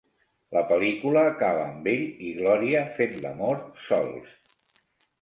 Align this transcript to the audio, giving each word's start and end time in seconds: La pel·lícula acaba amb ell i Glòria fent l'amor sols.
La 0.55 0.63
pel·lícula 0.71 1.25
acaba 1.33 1.67
amb 1.67 1.91
ell 1.93 2.03
i 2.31 2.33
Glòria 2.41 2.83
fent 2.99 3.17
l'amor 3.27 3.57
sols. 3.87 4.37